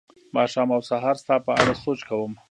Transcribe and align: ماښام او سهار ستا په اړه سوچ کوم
ماښام 0.35 0.69
او 0.75 0.81
سهار 0.89 1.15
ستا 1.21 1.35
په 1.45 1.51
اړه 1.59 1.73
سوچ 1.83 1.99
کوم 2.09 2.31